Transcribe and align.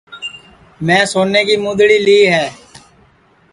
میں 0.85 1.03
سونے 1.11 1.41
کی 1.47 1.55
مُدؔڑی 1.63 1.99
لی 2.05 2.19
ہے 2.33 2.45